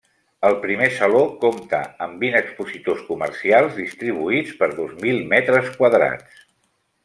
El 0.47 0.55
primer 0.61 0.87
Saló 0.95 1.19
comptà 1.43 1.81
amb 2.07 2.23
vint 2.25 2.37
expositors 2.41 3.05
comercials 3.11 3.77
distribuïts 3.85 4.59
per 4.63 4.73
dos 4.81 4.99
mil 5.07 5.23
metres 5.37 5.73
quadrats. 5.79 6.45